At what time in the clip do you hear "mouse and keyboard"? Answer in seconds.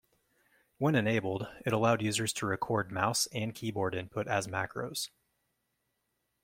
2.91-3.93